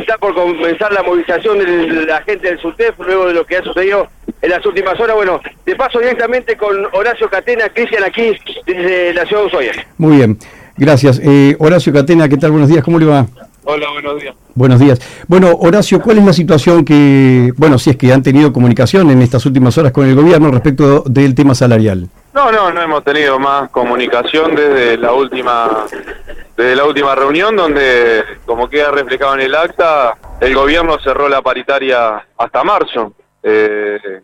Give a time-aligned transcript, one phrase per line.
[0.00, 3.62] está por comenzar la movilización de la gente del SUTEF luego de lo que ha
[3.62, 4.08] sucedido
[4.40, 5.16] en las últimas horas.
[5.16, 8.36] Bueno, te paso directamente con Horacio Catena, Cristian aquí
[8.66, 9.86] desde la ciudad de Ushuaia.
[9.98, 10.38] Muy bien,
[10.76, 11.20] gracias.
[11.22, 12.50] Eh, Horacio Catena, ¿qué tal?
[12.50, 13.26] Buenos días, ¿cómo le va?
[13.66, 14.34] Hola, buenos días.
[14.54, 15.24] Buenos días.
[15.26, 19.22] Bueno, Horacio, ¿cuál es la situación que, bueno, si es que han tenido comunicación en
[19.22, 22.08] estas últimas horas con el gobierno respecto del tema salarial?
[22.34, 25.86] No, no, no hemos tenido más comunicación desde la última
[26.56, 31.42] desde la última reunión donde, como queda reflejado en el acta, el gobierno cerró la
[31.42, 33.12] paritaria hasta marzo.
[33.42, 34.20] Eh,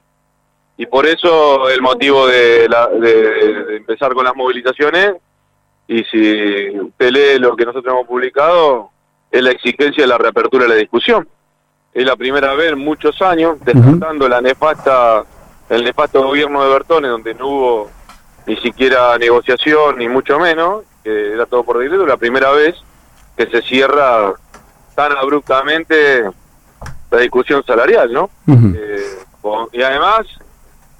[0.76, 2.68] y por eso el motivo de,
[3.00, 5.14] de, empezar con las movilizaciones,
[5.88, 8.90] y si usted lee lo que nosotros hemos publicado,
[9.30, 11.28] es la exigencia de la reapertura de la discusión.
[11.92, 15.24] Es la primera vez en muchos años, descartando la nefasta,
[15.68, 17.90] el nefasto gobierno de Bertone, donde no hubo
[18.46, 22.76] ni siquiera negociación, ni mucho menos, que era todo por decreto, la primera vez
[23.36, 24.32] que se cierra
[24.94, 26.24] tan abruptamente
[27.10, 28.30] la discusión salarial, ¿no?
[28.46, 29.18] Eh,
[29.72, 30.26] y además,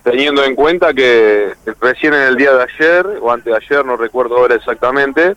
[0.03, 3.97] teniendo en cuenta que recién en el día de ayer, o antes de ayer, no
[3.97, 5.37] recuerdo ahora exactamente,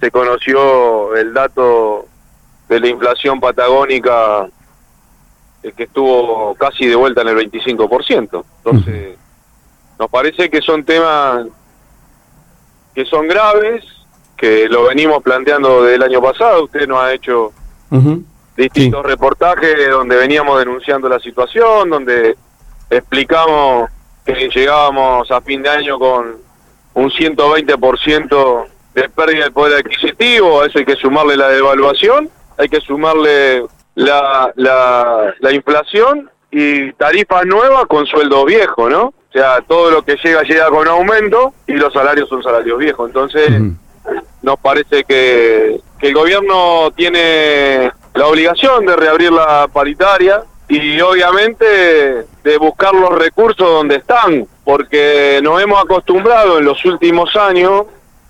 [0.00, 2.06] se conoció el dato
[2.68, 4.48] de la inflación patagónica
[5.62, 8.44] eh, que estuvo casi de vuelta en el 25%.
[8.64, 9.18] Entonces,
[9.98, 11.46] nos parece que son temas
[13.00, 13.82] que son graves,
[14.36, 16.64] que lo venimos planteando del año pasado.
[16.64, 17.52] Usted nos ha hecho
[18.56, 22.36] distintos reportajes donde veníamos denunciando la situación, donde
[22.90, 23.90] explicamos
[24.24, 26.36] que llegábamos a fin de año con
[26.92, 32.28] un 120% de pérdida de poder adquisitivo, a eso hay que sumarle la devaluación,
[32.58, 39.14] hay que sumarle la, la, la inflación y tarifas nuevas con sueldo viejo, ¿no?
[39.30, 43.08] O sea, todo lo que llega llega con aumento y los salarios son salarios viejos.
[43.08, 43.48] Entonces,
[44.42, 52.58] nos parece que, el gobierno tiene la obligación de reabrir la paritaria y obviamente de
[52.58, 57.84] buscar los recursos donde están, porque nos hemos acostumbrado en los últimos años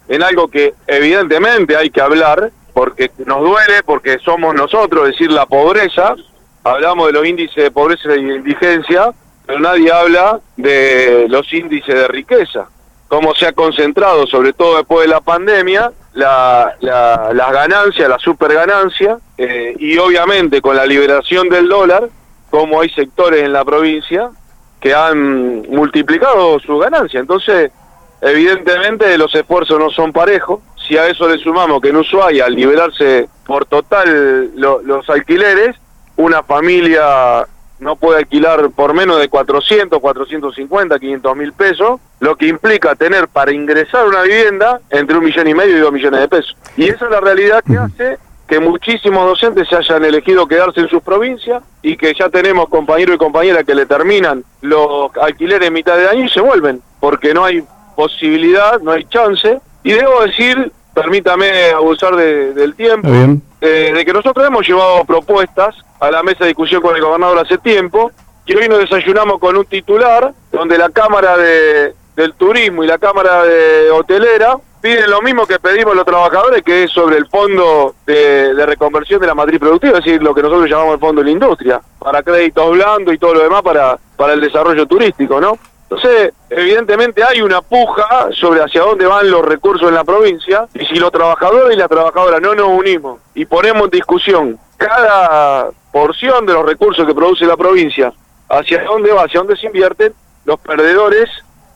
[0.09, 5.47] en algo que evidentemente hay que hablar, porque nos duele, porque somos nosotros, decir, la
[5.47, 6.17] pobreza,
[6.65, 9.13] hablamos de los índices de pobreza y indigencia,
[9.51, 12.69] pero nadie habla de los índices de riqueza
[13.09, 18.55] cómo se ha concentrado, sobre todo después de la pandemia, la, las ganancias, la super
[18.55, 22.09] ganancia, eh, y obviamente con la liberación del dólar,
[22.51, 24.31] como hay sectores en la provincia
[24.81, 27.19] que han multiplicado su ganancia.
[27.19, 27.73] Entonces,
[28.21, 30.61] evidentemente los esfuerzos no son parejos.
[30.87, 35.75] Si a eso le sumamos que en Ushuaia, al liberarse por total los alquileres,
[36.17, 37.45] una familia
[37.81, 43.29] no puede alquilar por menos de 400, 450, 500 mil pesos, lo que implica tener
[43.29, 46.57] para ingresar una vivienda entre un millón y medio y dos millones de pesos.
[46.77, 50.89] Y esa es la realidad que hace que muchísimos docentes se hayan elegido quedarse en
[50.89, 55.73] sus provincias y que ya tenemos compañeros y compañeras que le terminan los alquileres en
[55.73, 57.63] mitad de año y se vuelven, porque no hay
[57.95, 59.61] posibilidad, no hay chance.
[59.85, 63.09] Y debo decir, permítame abusar del tiempo,
[63.61, 67.39] eh, de que nosotros hemos llevado propuestas a la mesa de discusión con el gobernador
[67.39, 68.11] hace tiempo,
[68.45, 72.99] y hoy nos desayunamos con un titular donde la Cámara de, del Turismo y la
[72.99, 77.95] Cámara de Hotelera piden lo mismo que pedimos los trabajadores, que es sobre el fondo
[78.07, 81.27] de, reconversión de la matriz productiva, es decir, lo que nosotros llamamos el fondo de
[81.27, 85.59] la industria, para créditos blandos y todo lo demás para, para el desarrollo turístico, ¿no?
[85.91, 90.87] Entonces, evidentemente hay una puja sobre hacia dónde van los recursos en la provincia, y
[90.87, 96.47] si los trabajadores y las trabajadoras no nos unimos y ponemos en discusión cada porción
[96.47, 98.13] de los recursos que produce la provincia,
[98.49, 100.13] hacia dónde va, hacia dónde se invierten,
[100.45, 101.29] los perdedores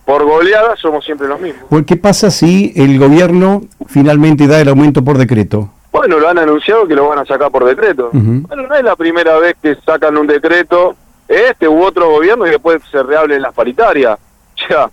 [0.04, 1.64] por goleada somos siempre los mismos.
[1.84, 5.70] ¿Qué pasa si el gobierno finalmente da el aumento por decreto?
[5.91, 8.10] Bueno, lo han anunciado que lo van a sacar por decreto.
[8.12, 10.94] Bueno, no es la primera vez que sacan un decreto
[11.29, 14.19] este u otro gobierno y después se reablen las paritarias.
[14.55, 14.89] O sea,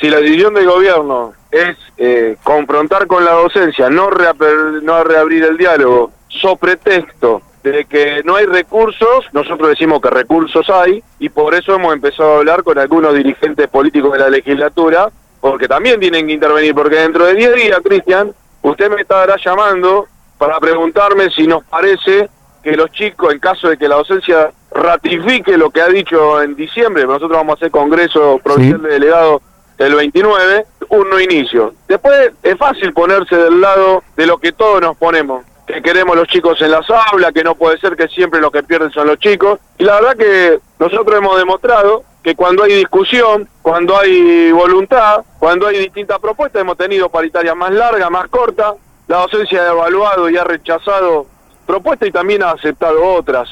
[0.00, 5.56] si la decisión del gobierno es eh, confrontar con la docencia, no, no reabrir el
[5.56, 11.54] diálogo, so pretexto de que no hay recursos, nosotros decimos que recursos hay y por
[11.54, 15.10] eso hemos empezado a hablar con algunos dirigentes políticos de la legislatura,
[15.40, 20.06] porque también tienen que intervenir, porque dentro de 10 días, Cristian, usted me estará llamando
[20.36, 22.28] para preguntarme si nos parece
[22.64, 26.56] que los chicos, en caso de que la docencia ratifique lo que ha dicho en
[26.56, 29.42] diciembre, nosotros vamos a hacer congreso provincial de delegados
[29.76, 31.74] el 29, un no inicio.
[31.86, 36.26] Después es fácil ponerse del lado de lo que todos nos ponemos, que queremos los
[36.26, 39.18] chicos en las aulas, que no puede ser que siempre los que pierden son los
[39.18, 39.60] chicos.
[39.76, 45.66] Y la verdad que nosotros hemos demostrado que cuando hay discusión, cuando hay voluntad, cuando
[45.66, 48.74] hay distintas propuestas, hemos tenido paritarias más largas, más cortas,
[49.06, 51.26] la docencia ha evaluado y ha rechazado
[51.64, 53.48] propuestas y también ha aceptado otras.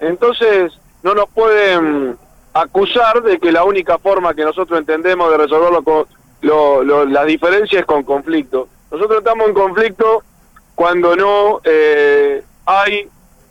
[0.00, 0.72] Entonces,
[1.02, 2.16] no nos pueden
[2.52, 6.06] acusar de que la única forma que nosotros entendemos de resolverlo con
[6.42, 8.68] lo, lo, las diferencias es con conflicto.
[8.90, 10.22] Nosotros estamos en conflicto
[10.74, 13.08] cuando no eh, hay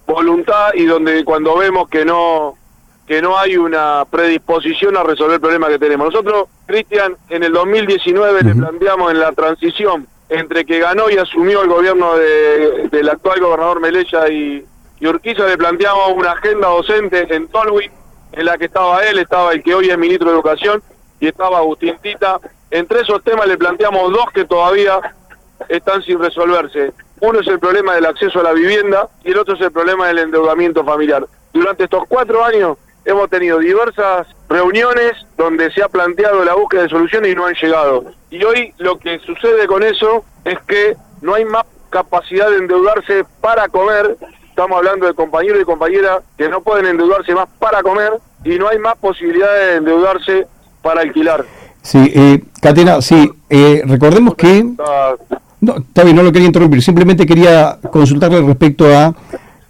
[0.08, 2.56] voluntad y donde cuando vemos que no
[3.08, 6.12] que no hay una predisposición a resolver el problema que tenemos.
[6.12, 11.62] Nosotros, Cristian, en el 2019 le planteamos en la transición entre que ganó y asumió
[11.62, 14.66] el gobierno de, del actual gobernador Melella y,
[15.00, 17.92] y Urquiza, le planteamos una agenda docente en Tolwyn,
[18.32, 20.82] en la que estaba él, estaba el que hoy es ministro de Educación
[21.20, 22.40] y estaba Agustín Tita.
[22.72, 25.00] Entre esos temas le planteamos dos que todavía
[25.70, 26.92] están sin resolverse.
[27.22, 30.08] Uno es el problema del acceso a la vivienda y el otro es el problema
[30.08, 31.26] del endeudamiento familiar.
[31.54, 36.90] Durante estos cuatro años hemos tenido diversas reuniones donde se ha planteado la búsqueda de
[36.90, 38.06] soluciones y no han llegado.
[38.30, 43.26] Y hoy lo que sucede con eso es que no hay más capacidad de endeudarse
[43.42, 44.18] para comer.
[44.50, 48.14] Estamos hablando de compañeros y compañeras que no pueden endeudarse más para comer
[48.44, 50.48] y no hay más posibilidad de endeudarse
[50.82, 51.46] para alquilar.
[51.82, 54.66] Sí, eh, Catena, sí, eh, recordemos que...
[55.62, 59.16] No, está bien, no lo quería interrumpir, simplemente quería consultarle respecto a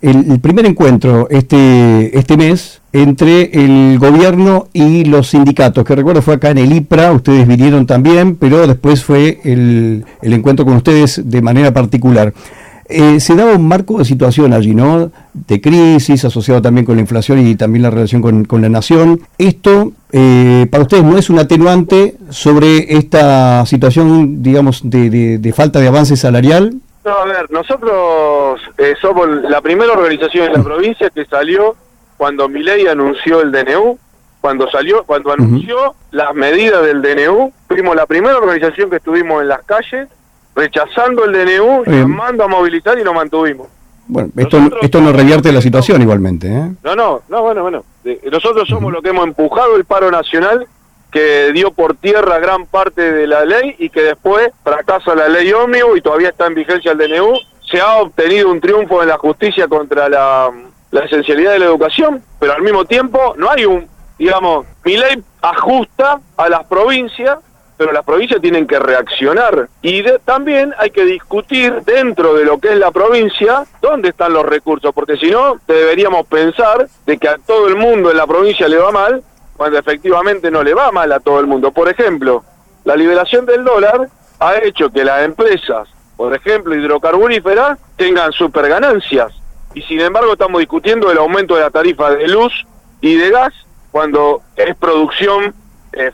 [0.01, 6.35] el, primer encuentro este, este mes entre el gobierno y los sindicatos, que recuerdo fue
[6.35, 11.21] acá en el IPRA, ustedes vinieron también, pero después fue el, el encuentro con ustedes
[11.25, 12.33] de manera particular.
[12.87, 15.11] Eh, se daba un marco de situación allí, ¿no?
[15.33, 19.21] De crisis, asociado también con la inflación y también la relación con, con la nación.
[19.39, 25.53] Esto, eh, para ustedes, no es un atenuante sobre esta situación, digamos, de, de, de
[25.53, 26.75] falta de avance salarial.
[27.05, 31.75] No, a ver, nosotros eh, somos la primera organización en la provincia que salió
[32.17, 33.99] cuando Milei anunció el DNU,
[34.41, 39.49] cuando salió, cuando anunció las medidas del DNU, fuimos la primera organización que estuvimos en
[39.49, 40.07] las calles
[40.55, 43.67] rechazando el DNU, llamando a movilizar y nos mantuvimos.
[44.07, 46.71] Bueno, esto, esto no revierte la situación igualmente, ¿eh?
[46.83, 47.83] No, no, no, bueno, bueno.
[48.31, 50.67] Nosotros somos los que hemos empujado el paro nacional
[51.11, 55.51] que dio por tierra gran parte de la ley y que después fracasa la ley
[55.53, 57.39] ómnibus y todavía está en vigencia el DNU.
[57.69, 60.51] Se ha obtenido un triunfo en la justicia contra la,
[60.91, 63.87] la esencialidad de la educación, pero al mismo tiempo no hay un,
[64.17, 67.39] digamos, mi ley ajusta a las provincias
[67.77, 72.69] pero las provincias tienen que reaccionar y también hay que discutir dentro de lo que
[72.69, 77.37] es la provincia dónde están los recursos, porque si no deberíamos pensar de que a
[77.37, 79.23] todo el mundo en la provincia le va mal
[79.57, 81.71] cuando efectivamente no le va mal a todo el mundo.
[81.71, 82.43] Por ejemplo,
[82.83, 84.09] la liberación del dólar
[84.39, 85.87] ha hecho que las empresas,
[86.17, 89.33] por ejemplo, hidrocarburíferas, tengan super ganancias.
[89.73, 92.65] Y sin embargo estamos discutiendo el aumento de la tarifa de luz
[93.01, 93.53] y de gas
[93.91, 95.53] cuando es producción
[95.93, 96.11] eh,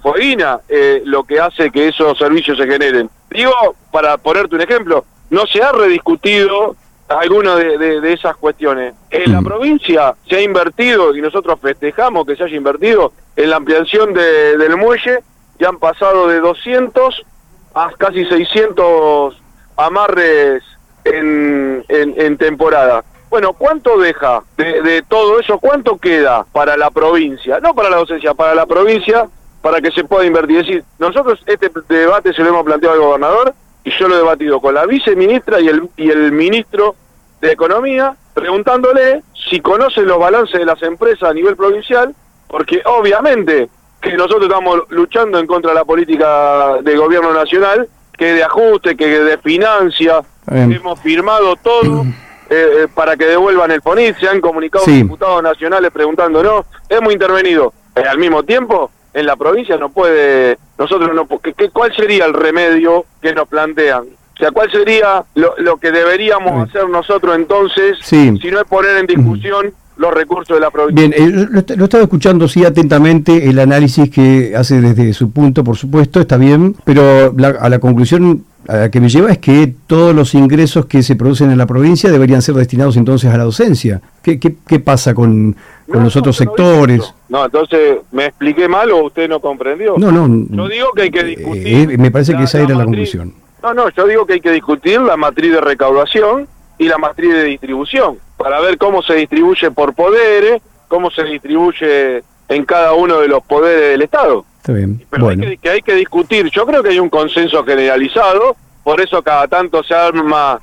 [0.70, 3.10] eh, lo que hace que esos servicios se generen.
[3.30, 3.54] Digo,
[3.92, 6.76] para ponerte un ejemplo, no se ha rediscutido
[7.20, 8.94] alguna de, esas cuestiones.
[9.10, 13.58] En la provincia se ha invertido, y nosotros festejamos que se haya invertido, en la
[13.58, 15.20] ampliación del muelle,
[15.60, 17.26] y han pasado de 200
[17.74, 19.42] a casi 600
[19.78, 20.64] amarres
[21.06, 23.04] en, en, temporada.
[23.30, 25.58] Bueno, ¿cuánto deja de, de, todo eso?
[25.60, 27.60] ¿Cuánto queda para la provincia?
[27.62, 29.30] No para la docencia, para la provincia
[29.62, 30.60] para que se pueda invertir.
[30.60, 33.54] Es decir, nosotros este debate se lo hemos planteado al gobernador
[33.84, 36.96] y yo lo he debatido con la viceministra y el, y el ministro
[37.40, 42.14] de Economía, preguntándole si conoce los balances de las empresas a nivel provincial,
[42.48, 43.70] porque obviamente
[44.00, 48.96] que nosotros estamos luchando en contra de la política del gobierno nacional, que de ajuste,
[48.96, 52.06] que de financia, hemos firmado todo.
[52.54, 57.72] Eh, eh, para que devuelvan el FONIT, se han comunicado diputados nacionales preguntándonos, hemos intervenido.
[57.96, 62.34] Eh, al mismo tiempo, en la provincia no puede, nosotros no, ¿qué, ¿cuál sería el
[62.34, 64.04] remedio que nos plantean?
[64.04, 68.98] O sea, ¿cuál sería lo, lo que deberíamos hacer nosotros entonces si no es poner
[68.98, 71.08] en discusión los recursos de la provincia?
[71.08, 75.32] Bien, eh, lo, lo, he estado escuchando sí atentamente el análisis que hace desde su
[75.32, 79.38] punto, por supuesto, está bien, pero a la conclusión a la que me lleva es
[79.40, 83.38] que todos los ingresos que se producen en la provincia deberían ser destinados entonces a
[83.38, 84.02] la docencia.
[84.22, 85.56] ¿Qué, qué, qué pasa con,
[85.92, 87.14] con los otros sectores?
[87.30, 89.96] No, entonces, ¿me expliqué mal o usted no comprendió?
[89.98, 90.28] No, no.
[90.50, 91.92] Yo digo que hay que discutir...
[91.92, 93.34] Eh, me parece que esa era la conclusión.
[93.64, 97.32] No, no, yo digo que hay que discutir la matriz de recaudación y la matriz
[97.32, 103.20] de distribución, para ver cómo se distribuye por poderes, cómo se distribuye en cada uno
[103.20, 104.46] de los poderes del Estado.
[104.58, 105.04] Está bien.
[105.10, 106.50] Pero hay que, que, hay que discutir.
[106.52, 110.60] Yo creo que hay un consenso generalizado, por eso cada tanto se arma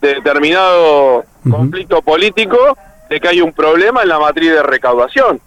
[0.00, 1.50] determinado uh -huh.
[1.50, 2.56] conflicto político
[3.10, 5.40] de que hay un problema en la matriz de recaudación.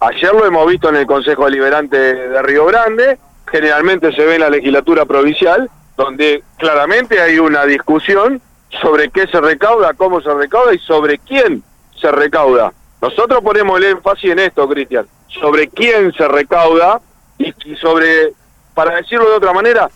[0.00, 4.40] Ayer lo hemos visto en el Consejo Deliberante de Río Grande, generalmente se ve en
[4.40, 8.40] la legislatura provincial, donde claramente hay una discusión
[8.80, 11.62] sobre qué se recauda, cómo se recauda y sobre quién
[12.00, 12.72] se recauda.
[13.02, 15.04] Nosotros ponemos el énfasis en esto, Cristian,
[15.40, 17.00] sobre quién se recauda
[17.36, 18.32] y, sobre,
[18.74, 19.90] para decirlo de otra manera,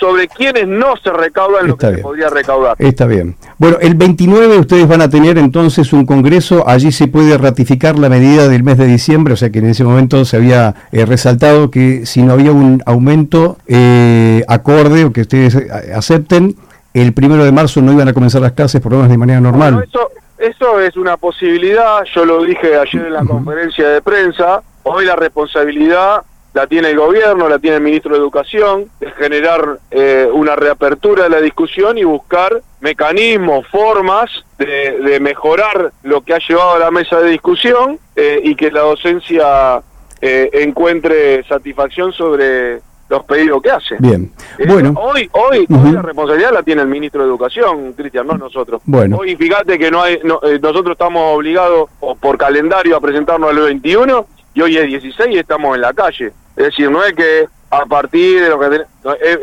[0.00, 2.74] sobre quiénes no se recaudan lo que se podría recaudar.
[2.78, 3.36] Está bien.
[3.58, 8.08] Bueno, el 29 ustedes van a tener entonces un congreso, allí se puede ratificar la
[8.08, 11.70] medida del mes de diciembre, o sea que en ese momento se había eh, resaltado
[11.70, 16.56] que si no había un aumento eh, acorde o que ustedes eh, acepten,
[16.94, 19.40] el primero de marzo no iban a comenzar las clases por lo menos de manera
[19.40, 19.84] normal.
[19.86, 20.08] eso,
[20.38, 25.16] eso es una posibilidad, yo lo dije ayer en la conferencia de prensa, hoy la
[25.16, 26.22] responsabilidad
[26.54, 31.24] la tiene el gobierno, la tiene el ministro de Educación, de generar eh, una reapertura
[31.24, 36.90] de la discusión y buscar mecanismos, formas de, mejorar lo que ha llevado a la
[36.90, 39.82] mesa de discusión eh, y que la docencia
[40.20, 43.96] eh, encuentre satisfacción sobre los pedidos que hace.
[43.98, 44.30] Bien.
[44.66, 44.94] Bueno.
[44.96, 48.82] Hoy, hoy, la responsabilidad la tiene el ministro de Educación, Cristian, no nosotros.
[48.84, 49.16] Bueno.
[49.18, 54.60] Hoy fíjate que no hay, nosotros estamos obligados por calendario a presentarnos al 21 y
[54.60, 56.32] hoy es 16 y estamos en la calle.
[56.56, 58.84] Es decir, no es que a partir de lo que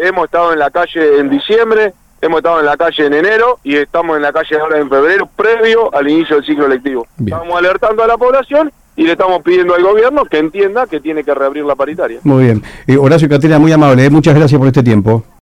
[0.02, 3.76] hemos estado en la calle en diciembre, hemos estado en la calle en enero y
[3.78, 7.08] estamos en la calle ahora en febrero, previo al inicio del ciclo lectivo.
[7.20, 11.24] Estamos alertando a la población y le estamos pidiendo al gobierno que entienda que tiene
[11.24, 12.20] que reabrir la paritaria.
[12.24, 12.64] Muy bien.
[12.88, 14.10] Eh, Horacio Catena, muy amable, eh.
[14.10, 15.26] muchas gracias por este tiempo.